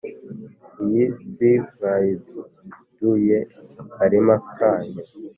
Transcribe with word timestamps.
iyi 0.83 1.05
si 1.27 1.49
mwayihinduye 1.71 3.37
akarima 3.81 4.35
kanyu, 4.57 5.01